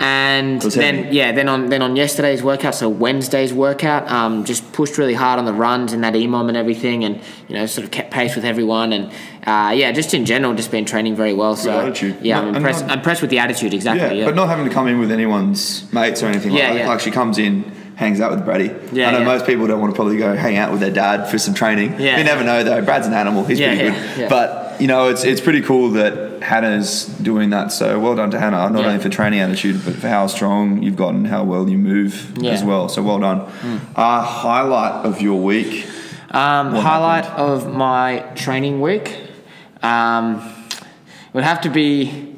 and 0.00 0.60
then 0.62 1.04
heavy. 1.04 1.16
yeah, 1.16 1.30
then 1.30 1.48
on 1.48 1.68
then 1.68 1.80
on 1.80 1.94
yesterday's 1.94 2.42
workout, 2.42 2.74
so 2.74 2.88
Wednesday's 2.88 3.52
workout, 3.54 4.10
um, 4.10 4.44
just 4.44 4.72
pushed 4.72 4.98
really 4.98 5.14
hard 5.14 5.38
on 5.38 5.44
the 5.44 5.52
runs 5.52 5.92
and 5.92 6.02
that 6.02 6.14
EMOM 6.14 6.48
and 6.48 6.56
everything, 6.56 7.04
and 7.04 7.20
you 7.46 7.54
know 7.54 7.66
sort 7.66 7.84
of 7.84 7.92
kept 7.92 8.10
pace 8.10 8.34
with 8.34 8.44
everyone, 8.44 8.92
and 8.92 9.12
uh, 9.46 9.72
yeah, 9.72 9.92
just 9.92 10.12
in 10.12 10.24
general, 10.24 10.54
just 10.54 10.72
been 10.72 10.84
training 10.84 11.14
very 11.14 11.34
well. 11.34 11.54
So 11.54 11.70
attitude. 11.78 12.16
yeah, 12.20 12.40
No, 12.40 12.48
I'm 12.48 12.56
impressed. 12.56 12.80
not- 12.82 12.90
I'm 12.90 12.98
impressed 12.98 13.20
with 13.22 13.30
the 13.30 13.38
attitude. 13.38 13.74
Exactly. 13.74 14.08
Yeah, 14.08 14.12
Yeah. 14.12 14.24
but 14.24 14.34
not 14.34 14.48
having 14.48 14.64
to 14.66 14.72
come 14.74 14.88
in 14.88 14.98
with 14.98 15.12
anyone's 15.12 15.92
mates 15.92 16.20
or 16.22 16.26
anything 16.26 16.50
Yeah, 16.52 16.64
like 16.70 16.72
that. 16.72 16.78
yeah. 16.80 16.88
Like 16.88 17.00
she 17.00 17.10
comes 17.12 17.38
in, 17.38 17.62
hangs 17.94 18.20
out 18.20 18.32
with 18.32 18.44
Brady. 18.44 18.74
Yeah, 18.92 19.08
I 19.08 19.12
know 19.12 19.18
yeah. 19.20 19.24
most 19.24 19.46
people 19.46 19.68
don't 19.68 19.80
want 19.80 19.92
to 19.92 19.96
probably 19.96 20.16
go 20.16 20.34
hang 20.34 20.56
out 20.56 20.72
with 20.72 20.80
their 20.80 20.90
dad 20.90 21.28
for 21.30 21.38
some 21.38 21.54
training. 21.54 22.00
Yeah, 22.00 22.18
you 22.18 22.24
never 22.24 22.42
know 22.42 22.64
though. 22.64 22.82
Brad's 22.82 23.06
an 23.06 23.14
animal. 23.14 23.44
He's 23.44 23.60
pretty 23.60 23.76
good. 24.16 24.28
But 24.28 24.61
you 24.80 24.86
know, 24.86 25.08
it's 25.08 25.24
it's 25.24 25.40
pretty 25.40 25.60
cool 25.62 25.90
that 25.90 26.42
Hannah's 26.42 27.06
doing 27.06 27.50
that. 27.50 27.72
So 27.72 27.98
well 28.00 28.14
done 28.16 28.30
to 28.30 28.38
Hannah. 28.40 28.68
Not 28.70 28.80
Yeah. 28.80 28.88
only 28.88 28.98
for 29.02 29.08
training 29.08 29.40
attitude, 29.40 29.84
but 29.84 29.94
for 29.94 30.08
how 30.08 30.26
strong 30.26 30.82
you've 30.82 30.96
gotten, 30.96 31.24
how 31.26 31.44
well 31.44 31.68
you 31.68 31.78
move 31.78 32.32
Yeah. 32.38 32.50
as 32.52 32.62
well. 32.64 32.88
So 32.88 33.02
well 33.02 33.18
done. 33.18 33.42
Uh, 33.96 34.22
highlight 34.22 35.04
of 35.06 35.20
your 35.20 35.40
week. 35.40 35.86
Um, 36.30 36.74
highlight 36.74 37.26
of 37.36 37.72
my 37.74 38.20
training 38.34 38.80
week 38.80 39.18
um, 39.82 40.40
would 41.32 41.44
have 41.44 41.60
to 41.62 41.68
be 41.68 42.34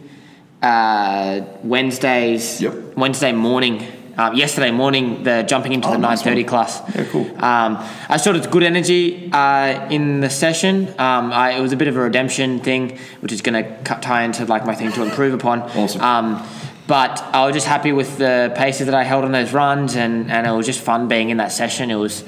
uh, 0.62 1.40
Wednesdays. 1.62 2.60
Yep. 2.60 2.96
Wednesday 2.96 3.32
morning. 3.32 3.86
Uh, 4.16 4.30
yesterday 4.34 4.70
morning, 4.70 5.24
the 5.24 5.42
jumping 5.42 5.72
into 5.72 5.88
Oh, 5.88 5.92
the 5.92 5.98
nice 5.98 6.22
9:30 6.22 6.34
one. 6.36 6.44
class. 6.44 6.82
Yeah, 6.94 7.04
cool. 7.04 7.26
Um, 7.44 7.78
I 8.08 8.16
it's 8.36 8.46
good 8.46 8.62
energy 8.62 9.30
uh, 9.32 9.88
in 9.90 10.20
the 10.20 10.30
session. 10.30 10.88
Um, 10.98 11.32
I, 11.32 11.52
it 11.52 11.60
was 11.60 11.72
a 11.72 11.76
bit 11.76 11.88
of 11.88 11.96
a 11.96 12.00
redemption 12.00 12.60
thing, 12.60 12.98
which 13.20 13.32
is 13.32 13.42
going 13.42 13.62
to 13.64 13.84
tie 14.00 14.22
into 14.22 14.44
like 14.44 14.64
my 14.64 14.74
thing 14.74 14.92
to 14.92 15.02
improve 15.02 15.34
upon. 15.34 15.62
Awesome. 15.62 16.00
Um, 16.00 16.46
but 16.86 17.22
I 17.32 17.46
was 17.46 17.54
just 17.54 17.66
happy 17.66 17.92
with 17.92 18.18
the 18.18 18.52
paces 18.56 18.86
that 18.86 18.94
I 18.94 19.04
held 19.04 19.24
on 19.24 19.32
those 19.32 19.52
runs, 19.52 19.96
and, 19.96 20.30
and 20.30 20.46
it 20.46 20.50
was 20.50 20.66
just 20.66 20.80
fun 20.80 21.08
being 21.08 21.30
in 21.30 21.38
that 21.38 21.50
session. 21.50 21.90
It 21.90 21.94
was 21.96 22.24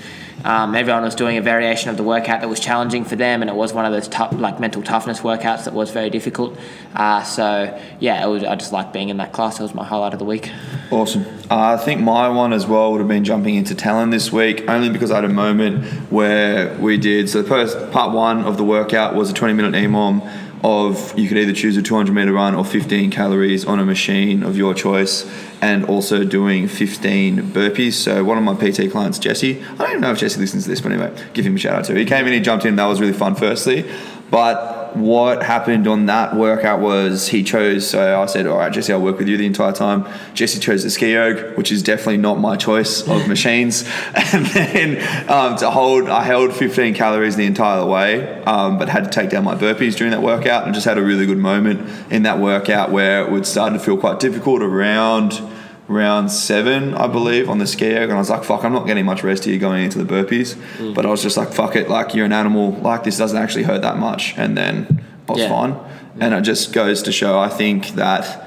um, 0.46 0.76
everyone 0.76 1.02
was 1.02 1.16
doing 1.16 1.36
a 1.38 1.42
variation 1.42 1.90
of 1.90 1.96
the 1.96 2.04
workout 2.04 2.40
that 2.40 2.48
was 2.48 2.60
challenging 2.60 3.04
for 3.04 3.16
them, 3.16 3.42
and 3.42 3.50
it 3.50 3.56
was 3.56 3.72
one 3.72 3.84
of 3.84 3.92
those 3.92 4.06
tough, 4.06 4.32
like 4.32 4.60
mental 4.60 4.82
toughness 4.82 5.20
workouts 5.20 5.64
that 5.64 5.74
was 5.74 5.90
very 5.90 6.08
difficult. 6.08 6.56
Uh, 6.94 7.22
so 7.24 7.78
yeah, 7.98 8.24
it 8.24 8.28
was, 8.28 8.44
I 8.44 8.54
just 8.54 8.72
liked 8.72 8.92
being 8.92 9.08
in 9.08 9.16
that 9.16 9.32
class. 9.32 9.58
It 9.58 9.64
was 9.64 9.74
my 9.74 9.84
highlight 9.84 10.12
of 10.12 10.20
the 10.20 10.24
week. 10.24 10.52
Awesome. 10.92 11.26
Uh, 11.50 11.74
I 11.74 11.76
think 11.76 12.00
my 12.00 12.28
one 12.28 12.52
as 12.52 12.64
well 12.64 12.92
would 12.92 12.98
have 13.00 13.08
been 13.08 13.24
jumping 13.24 13.56
into 13.56 13.74
Talon 13.74 14.10
this 14.10 14.30
week, 14.32 14.68
only 14.68 14.88
because 14.88 15.10
I 15.10 15.16
had 15.16 15.24
a 15.24 15.28
moment 15.28 15.84
where 16.12 16.76
we 16.78 16.96
did. 16.96 17.28
So 17.28 17.42
the 17.42 17.48
first 17.48 17.90
part 17.90 18.14
one 18.14 18.44
of 18.44 18.56
the 18.56 18.64
workout 18.64 19.16
was 19.16 19.30
a 19.30 19.34
20 19.34 19.52
minute 19.54 19.74
EMOM 19.74 20.45
of 20.66 21.16
you 21.16 21.28
could 21.28 21.38
either 21.38 21.52
choose 21.52 21.76
a 21.76 21.82
200 21.82 22.12
meter 22.12 22.32
run 22.32 22.56
or 22.56 22.64
15 22.64 23.12
calories 23.12 23.64
on 23.64 23.78
a 23.78 23.84
machine 23.84 24.42
of 24.42 24.56
your 24.56 24.74
choice, 24.74 25.24
and 25.62 25.84
also 25.84 26.24
doing 26.24 26.66
15 26.66 27.52
burpees. 27.52 27.92
So 27.92 28.24
one 28.24 28.36
of 28.36 28.42
my 28.42 28.54
PT 28.54 28.90
clients, 28.90 29.20
Jesse, 29.20 29.62
I 29.62 29.76
don't 29.76 29.90
even 29.90 30.00
know 30.00 30.10
if 30.10 30.18
Jesse 30.18 30.40
listens 30.40 30.64
to 30.64 30.70
this, 30.70 30.80
but 30.80 30.90
anyway, 30.90 31.16
give 31.34 31.46
him 31.46 31.54
a 31.54 31.58
shout 31.58 31.76
out 31.76 31.84
too. 31.84 31.94
He 31.94 32.04
came 32.04 32.26
in, 32.26 32.32
he 32.32 32.40
jumped 32.40 32.64
in, 32.64 32.74
that 32.76 32.86
was 32.86 33.00
really 33.00 33.12
fun. 33.12 33.36
Firstly, 33.36 33.88
but 34.28 34.85
what 34.96 35.42
happened 35.42 35.86
on 35.86 36.06
that 36.06 36.34
workout 36.34 36.80
was 36.80 37.28
he 37.28 37.42
chose. 37.42 37.88
So 37.88 38.20
I 38.20 38.26
said, 38.26 38.46
"All 38.46 38.58
right, 38.58 38.72
Jesse, 38.72 38.92
I'll 38.92 39.00
work 39.00 39.18
with 39.18 39.28
you 39.28 39.36
the 39.36 39.46
entire 39.46 39.72
time." 39.72 40.06
Jesse 40.34 40.60
chose 40.60 40.82
the 40.82 40.90
ski 40.90 41.16
erg, 41.16 41.56
which 41.56 41.70
is 41.70 41.82
definitely 41.82 42.18
not 42.18 42.38
my 42.38 42.56
choice 42.56 43.06
of 43.06 43.28
machines. 43.34 43.88
And 44.32 44.44
then 44.46 45.30
um, 45.30 45.56
to 45.58 45.70
hold, 45.70 46.08
I 46.08 46.24
held 46.24 46.52
15 46.52 46.94
calories 46.94 47.36
the 47.36 47.46
entire 47.46 47.86
way, 47.86 48.42
um, 48.44 48.76
but 48.76 48.88
had 48.88 49.04
to 49.04 49.10
take 49.10 49.30
down 49.30 49.44
my 49.44 49.54
burpees 49.54 49.96
during 49.96 50.10
that 50.10 50.22
workout, 50.22 50.64
and 50.64 50.74
just 50.74 50.84
had 50.84 50.98
a 50.98 51.02
really 51.02 51.26
good 51.26 51.38
moment 51.38 51.88
in 52.10 52.24
that 52.24 52.38
workout 52.38 52.90
where 52.90 53.24
it 53.24 53.30
would 53.30 53.46
start 53.46 53.72
to 53.72 53.78
feel 53.78 53.96
quite 53.96 54.18
difficult 54.18 54.62
around 54.62 55.40
round 55.88 56.30
seven, 56.32 56.94
I 56.94 57.06
believe, 57.06 57.48
on 57.48 57.58
the 57.58 57.66
ski 57.66 57.92
erg, 57.94 58.04
and 58.04 58.12
I 58.12 58.18
was 58.18 58.30
like, 58.30 58.44
"Fuck, 58.44 58.64
I'm 58.64 58.72
not 58.72 58.86
getting 58.86 59.04
much 59.04 59.22
rest 59.22 59.44
here 59.44 59.58
going 59.58 59.84
into 59.84 60.02
the 60.02 60.04
burpees." 60.04 60.54
Mm. 60.78 60.94
But 60.94 61.06
I 61.06 61.10
was 61.10 61.22
just 61.22 61.36
like, 61.36 61.52
"Fuck 61.52 61.76
it, 61.76 61.88
like 61.88 62.14
you're 62.14 62.26
an 62.26 62.32
animal. 62.32 62.72
Like 62.82 63.04
this 63.04 63.16
doesn't 63.18 63.38
actually 63.38 63.64
hurt 63.64 63.82
that 63.82 63.98
much." 63.98 64.34
And 64.36 64.56
then 64.56 65.04
I 65.28 65.32
was 65.32 65.40
Yeah. 65.42 65.48
fine. 65.48 65.76
And 66.18 66.32
it 66.34 66.40
just 66.42 66.72
goes 66.72 67.02
to 67.02 67.12
show, 67.12 67.38
I 67.38 67.48
think 67.48 67.94
that. 67.96 68.42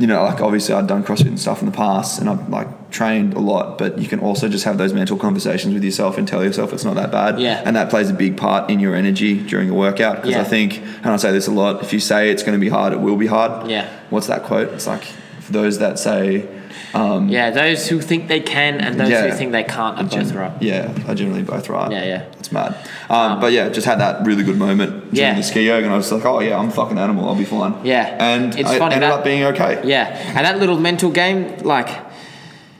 You 0.00 0.06
know, 0.06 0.22
like 0.22 0.40
obviously 0.40 0.76
I'd 0.76 0.86
done 0.86 1.02
CrossFit 1.02 1.26
and 1.26 1.40
stuff 1.40 1.58
in 1.60 1.66
the 1.66 1.72
past, 1.76 2.20
and 2.20 2.30
I've 2.30 2.48
like 2.48 2.68
trained 2.92 3.34
a 3.34 3.40
lot. 3.40 3.78
But 3.78 3.98
you 3.98 4.06
can 4.06 4.20
also 4.20 4.48
just 4.48 4.64
have 4.64 4.78
those 4.78 4.92
mental 4.92 5.16
conversations 5.16 5.74
with 5.74 5.82
yourself 5.82 6.16
and 6.16 6.28
tell 6.28 6.44
yourself 6.44 6.72
it's 6.72 6.84
not 6.84 6.94
that 6.94 7.10
bad. 7.10 7.40
Yeah. 7.40 7.60
And 7.66 7.74
that 7.74 7.90
plays 7.90 8.08
a 8.08 8.14
big 8.14 8.36
part 8.36 8.70
in 8.70 8.78
your 8.78 8.94
energy 8.94 9.36
during 9.42 9.68
a 9.70 9.74
workout. 9.74 10.22
Because 10.22 10.36
Yeah. 10.36 10.42
I 10.42 10.44
think, 10.44 10.80
and 11.02 11.08
I 11.12 11.16
say 11.16 11.32
this 11.32 11.48
a 11.48 11.50
lot, 11.50 11.82
if 11.82 11.92
you 11.92 11.98
say 11.98 12.30
it's 12.30 12.44
going 12.44 12.52
to 12.56 12.60
be 12.60 12.68
hard, 12.68 12.92
it 12.92 13.00
will 13.00 13.16
be 13.16 13.26
hard. 13.26 13.68
Yeah. 13.68 13.86
What's 14.10 14.28
that 14.28 14.44
quote? 14.44 14.72
It's 14.72 14.86
like 14.86 15.02
for 15.40 15.50
those 15.50 15.78
that 15.80 15.98
say, 15.98 16.46
Yeah, 16.94 17.50
those 17.50 17.88
who 17.88 18.00
think 18.00 18.28
they 18.28 18.40
can 18.40 18.80
and 18.80 18.98
those 18.98 19.10
Yeah. 19.10 19.28
who 19.28 19.36
think 19.36 19.52
they 19.52 19.64
can't 19.64 19.98
are 19.98 20.04
both 20.04 20.32
right. 20.32 20.52
Yeah, 20.60 20.92
are 21.06 21.14
generally 21.14 21.42
both 21.42 21.68
right. 21.68 21.90
Yeah, 21.92 22.04
yeah. 22.04 22.22
It's 22.38 22.50
mad. 22.52 22.74
Um, 23.10 23.40
but 23.40 23.52
yeah, 23.52 23.68
just 23.68 23.86
had 23.86 24.00
that 24.00 24.24
really 24.26 24.42
good 24.44 24.56
moment 24.58 25.12
during 25.12 25.16
Yeah. 25.16 25.34
the 25.34 25.42
ski 25.42 25.70
erg, 25.70 25.84
and 25.84 25.92
I 25.92 25.96
was 25.96 26.10
like, 26.10 26.24
oh 26.24 26.40
yeah, 26.40 26.58
I'm 26.58 26.68
a 26.68 26.70
fucking 26.70 26.98
animal. 26.98 27.28
I'll 27.28 27.34
be 27.34 27.44
fine. 27.44 27.74
Yeah. 27.84 28.16
and 28.18 28.58
It's 28.58 28.70
I 28.70 28.78
funny 28.78 28.94
ended 28.96 29.10
that- 29.10 29.18
up 29.18 29.24
being 29.24 29.44
okay. 29.44 29.80
Yeah, 29.84 30.16
and 30.36 30.44
that 30.46 30.58
little 30.58 30.78
mental 30.78 31.10
game, 31.10 31.56
like 31.62 31.88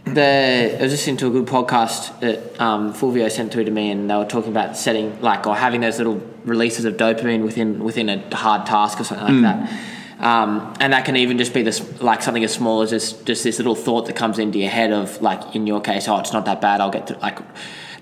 the 0.05 0.77
I 0.79 0.83
was 0.83 0.93
listening 0.93 1.19
to 1.19 1.27
a 1.27 1.31
good 1.31 1.47
podcast 1.47 2.19
that 2.21 2.59
um, 2.61 2.95
Fulvio 2.95 3.31
sent 3.31 3.53
through 3.53 3.65
to 3.65 3.71
me, 3.71 3.91
and 3.91 4.09
they 4.11 4.17
were 4.17 4.25
talking 4.25 4.51
about 4.51 4.77
setting 4.77 5.21
like 5.21 5.47
or 5.47 5.55
having 5.55 5.81
those 5.83 5.99
little 5.99 6.21
releases 6.45 6.85
of 6.87 6.95
dopamine 6.97 7.43
within 7.45 7.85
within 7.85 8.09
a 8.09 8.35
hard 8.37 8.65
task 8.67 9.01
or 9.01 9.05
something 9.05 9.43
like 9.43 9.55
that. 9.69 9.73
Um, 10.21 10.75
and 10.81 10.93
that 10.93 11.05
can 11.05 11.17
even 11.17 11.39
just 11.39 11.55
be 11.55 11.63
this 11.63 11.81
like 12.03 12.23
something 12.23 12.43
as 12.43 12.53
small 12.53 12.83
as 12.83 12.91
just 12.91 13.25
just 13.25 13.45
this 13.45 13.59
little 13.59 13.77
thought 13.77 14.07
that 14.07 14.17
comes 14.17 14.39
into 14.41 14.59
your 14.59 14.71
head 14.71 14.91
of 14.93 15.23
like 15.23 15.55
in 15.55 15.67
your 15.67 15.81
case, 15.81 16.09
oh, 16.09 16.19
it's 16.19 16.33
not 16.33 16.45
that 16.47 16.61
bad. 16.61 16.81
I'll 16.81 16.91
get 16.91 17.07
to 17.09 17.19
like 17.19 17.39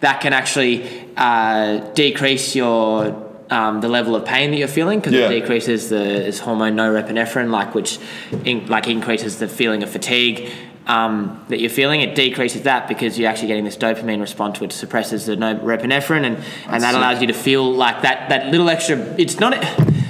that 0.01 0.21
can 0.23 0.33
actually 0.33 1.11
uh, 1.17 1.79
decrease 1.93 2.55
your 2.57 3.23
um, 3.51 3.81
the 3.81 3.89
level 3.89 4.17
of 4.17 4.25
pain 4.25 4.51
that 4.51 4.57
you're 4.57 4.67
feeling 4.69 4.99
because 4.99 5.13
Yeah. 5.13 5.29
it 5.29 5.41
decreases 5.41 5.89
the 5.91 5.97
this 5.97 6.39
hormone 6.39 6.75
norepinephrine, 6.75 7.51
like 7.51 7.75
which 7.75 7.99
in, 8.45 8.67
like 8.67 8.89
increases 8.89 9.39
the 9.39 9.47
feeling 9.49 9.83
of 9.83 9.91
fatigue 9.91 10.51
um, 10.87 11.45
that 11.49 11.61
you're 11.61 11.71
feeling. 11.71 12.01
It 12.01 12.15
decreases 12.15 12.63
that 12.63 12.89
because 12.89 13.19
you're 13.19 13.29
actually 13.29 13.49
getting 13.49 13.65
this 13.65 13.77
dopamine 13.77 14.21
response, 14.21 14.59
which 14.59 14.73
suppresses 14.73 15.27
the 15.27 15.37
norepinephrine, 15.37 16.25
and, 16.25 16.37
and 16.69 16.83
that 16.83 16.91
sick. 16.93 16.97
allows 16.97 17.21
you 17.21 17.27
to 17.27 17.35
feel 17.35 17.71
like 17.73 18.03
that 18.03 18.31
that 18.31 18.51
little 18.51 18.71
extra. 18.71 18.97
It's 19.19 19.39
not 19.39 19.53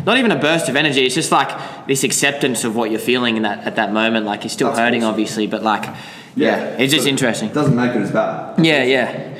not 0.06 0.16
even 0.16 0.30
a 0.30 0.38
burst 0.38 0.68
of 0.68 0.76
energy. 0.76 1.04
It's 1.04 1.14
just 1.14 1.32
like 1.32 1.86
this 1.86 2.04
acceptance 2.04 2.64
of 2.64 2.74
what 2.74 2.90
you're 2.90 3.00
feeling 3.00 3.36
in 3.36 3.42
that 3.42 3.66
at 3.66 3.76
that 3.76 3.92
moment. 3.92 4.24
Like 4.24 4.44
you're 4.44 4.50
still 4.50 4.68
That's 4.68 4.78
hurting, 4.78 5.02
awesome. 5.02 5.10
obviously, 5.10 5.46
but 5.46 5.62
like 5.62 5.94
yeah, 6.36 6.76
it's 6.78 6.92
just 6.92 7.04
so 7.04 7.10
interesting. 7.10 7.48
It 7.48 7.54
doesn't 7.54 7.74
make 7.74 7.90
it 7.90 8.02
as 8.02 8.12
bad. 8.12 8.64
Yeah, 8.64 8.82
yeah. 8.84 9.36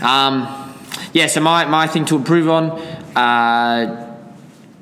Um, 0.00 0.74
yeah, 1.12 1.26
so 1.26 1.40
my, 1.40 1.64
my 1.64 1.86
thing 1.86 2.04
to 2.06 2.16
improve 2.16 2.48
on 2.48 2.80
uh, 3.16 4.16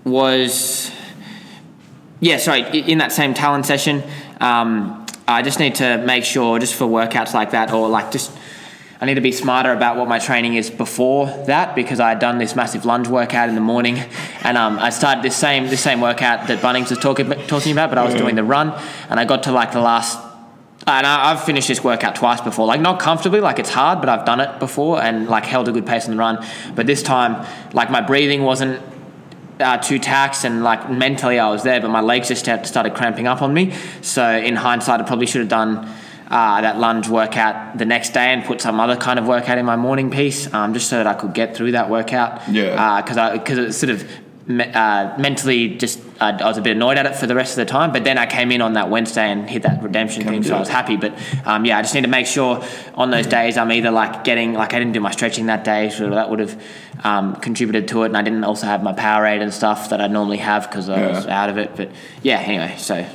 was, 0.04 0.90
yeah, 2.20 2.36
sorry, 2.36 2.62
in 2.80 2.98
that 2.98 3.12
same 3.12 3.32
talent 3.32 3.64
session, 3.64 4.02
um, 4.40 5.06
I 5.26 5.42
just 5.42 5.58
need 5.58 5.76
to 5.76 5.98
make 5.98 6.24
sure, 6.24 6.58
just 6.58 6.74
for 6.74 6.84
workouts 6.84 7.32
like 7.32 7.52
that, 7.52 7.72
or 7.72 7.88
like 7.88 8.12
just, 8.12 8.30
I 9.00 9.04
need 9.04 9.14
to 9.14 9.20
be 9.20 9.32
smarter 9.32 9.72
about 9.72 9.96
what 9.96 10.08
my 10.08 10.18
training 10.18 10.54
is 10.54 10.70
before 10.70 11.26
that 11.46 11.74
because 11.74 12.00
I 12.00 12.10
had 12.10 12.18
done 12.18 12.38
this 12.38 12.56
massive 12.56 12.86
lunge 12.86 13.08
workout 13.08 13.48
in 13.48 13.54
the 13.54 13.60
morning, 13.60 13.98
and 14.42 14.56
um, 14.56 14.78
I 14.78 14.90
started 14.90 15.22
this 15.22 15.36
same 15.36 15.68
this 15.68 15.82
same 15.82 16.00
workout 16.00 16.46
that 16.48 16.60
Bunnings 16.60 16.88
was 16.88 16.98
talking 16.98 17.28
talking 17.46 17.72
about, 17.72 17.90
but 17.90 17.98
I 17.98 18.04
was 18.04 18.14
doing 18.14 18.36
the 18.36 18.44
run, 18.44 18.72
and 19.10 19.20
I 19.20 19.24
got 19.24 19.42
to 19.44 19.52
like 19.52 19.72
the 19.72 19.80
last 19.80 20.18
and 20.86 21.06
I, 21.06 21.32
I've 21.32 21.42
finished 21.42 21.68
this 21.68 21.82
workout 21.82 22.14
twice 22.14 22.40
before, 22.40 22.66
like 22.66 22.80
not 22.80 23.00
comfortably, 23.00 23.40
like 23.40 23.58
it's 23.58 23.70
hard, 23.70 24.00
but 24.00 24.08
I've 24.08 24.24
done 24.24 24.40
it 24.40 24.58
before 24.60 25.02
and 25.02 25.26
like 25.26 25.44
held 25.44 25.68
a 25.68 25.72
good 25.72 25.86
pace 25.86 26.04
on 26.04 26.12
the 26.12 26.16
run. 26.16 26.44
But 26.74 26.86
this 26.86 27.02
time, 27.02 27.44
like 27.72 27.90
my 27.90 28.00
breathing 28.00 28.42
wasn't 28.42 28.80
uh, 29.58 29.78
too 29.78 29.98
taxed 29.98 30.44
and 30.44 30.62
like 30.62 30.90
mentally 30.90 31.38
I 31.38 31.50
was 31.50 31.62
there, 31.64 31.80
but 31.80 31.88
my 31.88 32.00
legs 32.00 32.28
just 32.28 32.42
started 32.42 32.94
cramping 32.94 33.26
up 33.26 33.42
on 33.42 33.52
me. 33.52 33.74
So 34.00 34.30
in 34.30 34.54
hindsight, 34.56 35.00
I 35.00 35.04
probably 35.04 35.26
should 35.26 35.40
have 35.40 35.48
done 35.48 35.92
uh, 36.28 36.60
that 36.60 36.78
lunge 36.78 37.08
workout 37.08 37.78
the 37.78 37.84
next 37.84 38.10
day 38.10 38.32
and 38.32 38.44
put 38.44 38.60
some 38.60 38.80
other 38.80 38.96
kind 38.96 39.18
of 39.18 39.26
workout 39.26 39.58
in 39.58 39.64
my 39.64 39.76
morning 39.76 40.10
piece, 40.10 40.52
um, 40.52 40.74
just 40.74 40.88
so 40.88 40.96
that 40.96 41.06
I 41.06 41.14
could 41.14 41.34
get 41.34 41.56
through 41.56 41.72
that 41.72 41.88
workout. 41.90 42.48
Yeah. 42.48 43.00
Because 43.00 43.16
I 43.16 43.38
because 43.38 43.58
it 43.58 43.72
sort 43.72 43.90
of 43.90 44.08
me- 44.46 44.72
uh, 44.72 45.18
mentally 45.18 45.76
just 45.76 46.00
uh, 46.20 46.36
I 46.40 46.44
was 46.46 46.58
a 46.58 46.62
bit 46.62 46.76
annoyed 46.76 46.98
at 46.98 47.06
it 47.06 47.16
for 47.16 47.26
the 47.26 47.34
rest 47.34 47.52
of 47.52 47.66
the 47.66 47.70
time. 47.70 47.92
But 47.92 48.04
then 48.04 48.18
I 48.18 48.26
came 48.26 48.50
in 48.50 48.60
on 48.60 48.74
that 48.74 48.90
Wednesday 48.90 49.30
and 49.30 49.48
hit 49.48 49.62
that 49.62 49.82
redemption 49.82 50.24
thing, 50.24 50.42
so 50.42 50.56
I 50.56 50.60
was 50.60 50.68
happy. 50.68 50.96
But 50.96 51.18
um, 51.44 51.64
yeah, 51.64 51.78
I 51.78 51.82
just 51.82 51.94
need 51.94 52.02
to 52.02 52.08
make 52.08 52.26
sure 52.26 52.64
on 52.94 53.10
those 53.10 53.26
days 53.26 53.56
I'm 53.56 53.70
either 53.72 53.90
like 53.90 54.24
getting 54.24 54.52
like 54.54 54.74
I 54.74 54.78
didn't 54.78 54.92
do 54.92 55.00
my 55.00 55.10
stretching 55.10 55.46
that 55.46 55.64
day, 55.64 55.90
so 55.90 56.10
that 56.10 56.30
would 56.30 56.40
have 56.40 56.62
um, 57.04 57.36
contributed 57.36 57.88
to 57.88 58.02
it, 58.02 58.06
and 58.06 58.16
I 58.16 58.22
didn't 58.22 58.44
also 58.44 58.66
have 58.66 58.82
my 58.82 58.92
power 58.92 59.06
Powerade 59.06 59.40
and 59.40 59.54
stuff 59.54 59.90
that 59.90 60.00
I 60.00 60.08
normally 60.08 60.38
have 60.38 60.68
because 60.68 60.88
I 60.88 61.06
was 61.06 61.26
out 61.28 61.48
of 61.48 61.58
it. 61.58 61.76
But 61.76 61.90
yeah, 62.22 62.40
anyway, 62.40 62.74
so. 62.76 63.06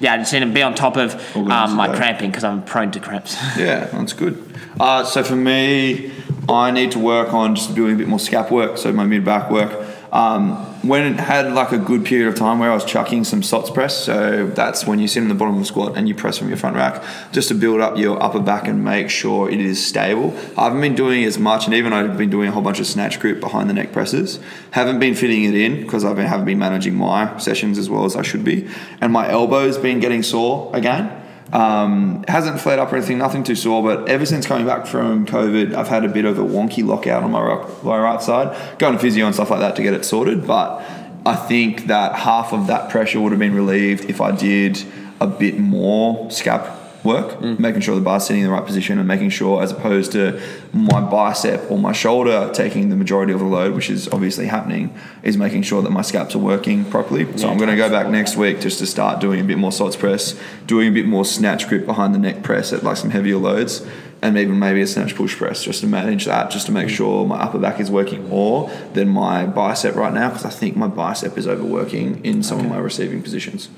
Yeah, 0.00 0.14
I 0.14 0.18
just 0.18 0.32
need 0.32 0.40
to 0.40 0.46
be 0.46 0.62
on 0.62 0.74
top 0.74 0.96
of 0.96 1.14
um, 1.36 1.74
my 1.74 1.94
cramping 1.94 2.30
because 2.30 2.44
I'm 2.44 2.62
prone 2.62 2.90
to 2.92 3.00
cramps. 3.00 3.36
Yeah, 3.56 3.86
that's 3.86 4.12
good. 4.12 4.42
Uh, 4.78 5.04
so 5.04 5.22
for 5.24 5.36
me, 5.36 6.12
I 6.48 6.70
need 6.70 6.92
to 6.92 6.98
work 6.98 7.32
on 7.32 7.54
just 7.54 7.74
doing 7.74 7.94
a 7.94 7.98
bit 7.98 8.08
more 8.08 8.18
scap 8.18 8.50
work, 8.50 8.76
so 8.76 8.92
my 8.92 9.04
mid 9.04 9.24
back 9.24 9.50
work. 9.50 9.72
Um, 10.16 10.52
when 10.80 11.12
it 11.12 11.20
had 11.20 11.52
like 11.52 11.72
a 11.72 11.78
good 11.78 12.06
period 12.06 12.28
of 12.28 12.36
time 12.36 12.58
where 12.58 12.70
I 12.70 12.74
was 12.74 12.86
chucking 12.86 13.24
some 13.24 13.42
sots 13.42 13.68
press, 13.68 13.94
so 13.94 14.46
that's 14.46 14.86
when 14.86 14.98
you 14.98 15.08
sit 15.08 15.22
in 15.22 15.28
the 15.28 15.34
bottom 15.34 15.56
of 15.56 15.60
the 15.60 15.66
squat 15.66 15.94
and 15.94 16.08
you 16.08 16.14
press 16.14 16.38
from 16.38 16.48
your 16.48 16.56
front 16.56 16.74
rack 16.74 17.04
just 17.32 17.48
to 17.48 17.54
build 17.54 17.82
up 17.82 17.98
your 17.98 18.22
upper 18.22 18.40
back 18.40 18.66
and 18.66 18.82
make 18.82 19.10
sure 19.10 19.50
it 19.50 19.60
is 19.60 19.84
stable. 19.84 20.34
I 20.56 20.64
haven't 20.64 20.80
been 20.80 20.94
doing 20.94 21.24
as 21.24 21.38
much, 21.38 21.66
and 21.66 21.74
even 21.74 21.92
I've 21.92 22.16
been 22.16 22.30
doing 22.30 22.48
a 22.48 22.52
whole 22.52 22.62
bunch 22.62 22.80
of 22.80 22.86
snatch 22.86 23.20
grip 23.20 23.40
behind 23.40 23.68
the 23.68 23.74
neck 23.74 23.92
presses. 23.92 24.40
Haven't 24.70 25.00
been 25.00 25.14
fitting 25.14 25.44
it 25.44 25.54
in 25.54 25.82
because 25.82 26.02
I 26.02 26.18
haven't 26.18 26.46
been 26.46 26.58
managing 26.58 26.94
my 26.94 27.36
sessions 27.36 27.76
as 27.76 27.90
well 27.90 28.06
as 28.06 28.16
I 28.16 28.22
should 28.22 28.42
be, 28.42 28.66
and 29.02 29.12
my 29.12 29.28
elbow's 29.30 29.76
been 29.76 30.00
getting 30.00 30.22
sore 30.22 30.70
again. 30.74 31.25
Um, 31.52 32.24
hasn't 32.26 32.60
flared 32.60 32.80
up 32.80 32.92
or 32.92 32.96
anything, 32.96 33.18
nothing 33.18 33.44
too 33.44 33.54
sore, 33.54 33.82
but 33.82 34.08
ever 34.08 34.26
since 34.26 34.46
coming 34.46 34.66
back 34.66 34.86
from 34.86 35.26
COVID, 35.26 35.74
I've 35.74 35.88
had 35.88 36.04
a 36.04 36.08
bit 36.08 36.24
of 36.24 36.38
a 36.38 36.42
wonky 36.42 36.84
lockout 36.84 37.22
on 37.22 37.30
my 37.30 37.40
right, 37.40 37.84
my 37.84 37.98
right 37.98 38.20
side. 38.20 38.78
Going 38.78 38.94
to 38.94 38.98
physio 38.98 39.26
and 39.26 39.34
stuff 39.34 39.50
like 39.50 39.60
that 39.60 39.76
to 39.76 39.82
get 39.82 39.94
it 39.94 40.04
sorted, 40.04 40.46
but 40.46 40.82
I 41.24 41.36
think 41.36 41.86
that 41.86 42.16
half 42.16 42.52
of 42.52 42.66
that 42.66 42.90
pressure 42.90 43.20
would 43.20 43.32
have 43.32 43.38
been 43.38 43.54
relieved 43.54 44.10
if 44.10 44.20
I 44.20 44.32
did 44.32 44.82
a 45.20 45.26
bit 45.26 45.58
more 45.58 46.26
scap 46.26 46.85
work, 47.06 47.38
mm. 47.40 47.58
making 47.58 47.80
sure 47.80 47.94
the 47.94 48.00
bar's 48.00 48.26
sitting 48.26 48.42
in 48.42 48.48
the 48.48 48.52
right 48.52 48.66
position 48.66 48.98
and 48.98 49.08
making 49.08 49.30
sure, 49.30 49.62
as 49.62 49.70
opposed 49.72 50.12
to 50.12 50.40
my 50.72 51.00
bicep 51.00 51.70
or 51.70 51.78
my 51.78 51.92
shoulder 51.92 52.50
taking 52.52 52.90
the 52.90 52.96
majority 52.96 53.32
of 53.32 53.38
the 53.38 53.46
load, 53.46 53.74
which 53.74 53.88
is 53.88 54.08
obviously 54.08 54.46
happening, 54.46 54.92
is 55.22 55.36
making 55.36 55.62
sure 55.62 55.80
that 55.82 55.90
my 55.90 56.02
scaps 56.02 56.34
are 56.34 56.40
working 56.40 56.84
properly. 56.84 57.24
So 57.38 57.48
I'm 57.48 57.56
going 57.56 57.70
to 57.70 57.76
go 57.76 57.88
back 57.88 58.08
next 58.08 58.36
week 58.36 58.60
just 58.60 58.78
to 58.80 58.86
start 58.86 59.20
doing 59.20 59.40
a 59.40 59.44
bit 59.44 59.56
more 59.56 59.72
sots 59.72 59.96
press, 59.96 60.38
doing 60.66 60.88
a 60.88 60.92
bit 60.92 61.06
more 61.06 61.24
snatch 61.24 61.68
grip 61.68 61.86
behind 61.86 62.14
the 62.14 62.18
neck 62.18 62.42
press 62.42 62.72
at 62.72 62.82
like 62.82 62.96
some 62.96 63.10
heavier 63.10 63.38
loads, 63.38 63.86
and 64.22 64.38
even 64.38 64.58
maybe 64.58 64.80
a 64.80 64.86
snatch 64.86 65.14
push 65.14 65.36
press 65.36 65.62
just 65.62 65.80
to 65.82 65.86
manage 65.86 66.24
that, 66.24 66.50
just 66.50 66.66
to 66.66 66.72
make 66.72 66.88
mm. 66.88 66.96
sure 66.96 67.26
my 67.26 67.36
upper 67.36 67.58
back 67.58 67.78
is 67.78 67.90
working 67.90 68.28
more 68.28 68.70
than 68.94 69.08
my 69.08 69.46
bicep 69.46 69.94
right 69.94 70.12
now, 70.12 70.28
because 70.30 70.44
I 70.44 70.50
think 70.50 70.76
my 70.76 70.88
bicep 70.88 71.36
is 71.38 71.46
overworking 71.46 72.24
in 72.24 72.42
some 72.42 72.58
of 72.58 72.66
my 72.66 72.78
receiving 72.78 73.22
positions. 73.22 73.68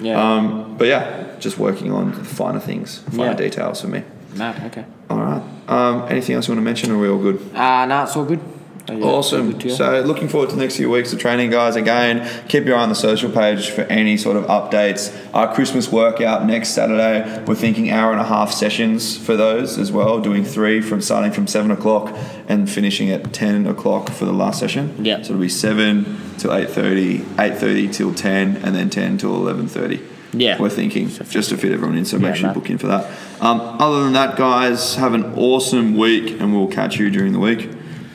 Yeah. 0.00 0.20
Um, 0.36 0.76
but 0.76 0.88
yeah, 0.88 1.36
just 1.38 1.58
working 1.58 1.92
on 1.92 2.12
the 2.12 2.24
finer 2.24 2.60
things, 2.60 2.98
finer 3.10 3.30
Yeah. 3.30 3.34
details 3.34 3.80
for 3.80 3.88
me. 3.88 4.02
Mad. 4.34 4.60
Okay. 4.66 4.84
All 5.10 5.18
right. 5.18 5.42
Um, 5.68 6.06
anything 6.08 6.34
else 6.34 6.48
you 6.48 6.52
want 6.54 6.58
to 6.60 6.64
mention, 6.64 6.90
or 6.90 6.96
are 6.96 6.98
we 7.00 7.08
all 7.08 7.18
good? 7.18 7.40
Uh, 7.54 7.86
no, 7.86 8.02
it's 8.02 8.16
all 8.16 8.24
good. 8.24 8.40
Yeah, 8.86 8.96
Awesome. 9.02 9.52
good 9.52 9.60
to 9.60 9.68
go. 9.68 9.74
So, 9.74 10.00
looking 10.02 10.28
forward 10.28 10.50
to 10.50 10.56
the 10.56 10.60
next 10.60 10.76
few 10.76 10.90
weeks 10.90 11.10
of 11.14 11.18
training, 11.18 11.48
guys. 11.50 11.74
Again, 11.74 12.28
keep 12.48 12.66
your 12.66 12.76
eye 12.76 12.82
on 12.82 12.90
the 12.90 12.94
social 12.94 13.30
page 13.30 13.70
for 13.70 13.80
any 13.82 14.18
sort 14.18 14.36
of 14.36 14.44
updates. 14.44 15.10
Our 15.32 15.54
Christmas 15.54 15.90
workout 15.90 16.44
next 16.44 16.70
Saturday. 16.70 17.42
We're 17.46 17.54
thinking 17.54 17.90
hour 17.90 18.12
and 18.12 18.20
a 18.20 18.24
half 18.24 18.52
sessions 18.52 19.16
for 19.16 19.36
those 19.36 19.78
as 19.78 19.90
well. 19.90 20.20
Doing 20.20 20.44
three 20.44 20.82
from 20.82 21.00
starting 21.00 21.32
from 21.32 21.46
seven 21.46 21.70
o'clock 21.70 22.14
and 22.46 22.68
finishing 22.70 23.08
at 23.10 23.32
ten 23.32 23.66
o'clock 23.66 24.10
for 24.10 24.26
the 24.26 24.32
last 24.34 24.60
session. 24.60 24.94
Yeah. 25.02 25.22
So 25.22 25.30
it'll 25.32 25.40
be 25.40 25.48
seven 25.48 26.20
till 26.36 26.52
eight 26.54 26.68
thirty, 26.68 27.24
eight 27.38 27.56
thirty 27.56 27.88
till 27.88 28.12
ten, 28.14 28.56
and 28.58 28.74
then 28.76 28.90
ten 28.90 29.16
till 29.16 29.34
eleven 29.34 29.66
thirty. 29.66 30.00
Yeah. 30.34 30.58
We're 30.60 30.68
thinking 30.68 31.08
just 31.08 31.48
to 31.50 31.56
fit 31.56 31.72
everyone 31.72 31.96
in. 31.96 32.04
So 32.04 32.18
make 32.18 32.30
Yeah, 32.30 32.34
sure 32.34 32.48
you 32.48 32.54
book 32.54 32.68
in 32.68 32.76
for 32.76 32.88
that. 32.88 33.10
Um, 33.40 33.60
other 33.62 34.04
than 34.04 34.12
that, 34.12 34.36
guys, 34.36 34.96
have 34.96 35.14
an 35.14 35.32
awesome 35.36 35.96
week, 35.96 36.38
and 36.38 36.54
we'll 36.54 36.66
catch 36.68 36.98
you 36.98 37.08
during 37.08 37.32
the 37.32 37.38
week. 37.38 37.70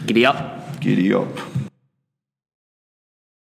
Giddy 0.06 0.26
up. 0.28 0.58
Giddy 0.80 1.14
up. 1.14 1.49